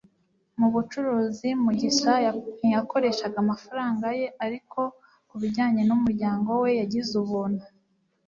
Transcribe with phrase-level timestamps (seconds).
[0.59, 2.13] Mu bucuruzi, Mugisha
[2.57, 4.79] ntiyakoresheje amafaranga ye, ariko
[5.29, 7.63] ku bijyanye n'umuryango we, yagize ubuntu.